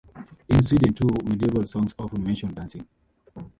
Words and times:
In 0.49 0.63
Sweden 0.63 0.95
too, 0.95 1.09
medieval 1.25 1.67
songs 1.67 1.93
often 1.99 2.23
mentioned 2.23 2.55
dancing. 2.55 2.87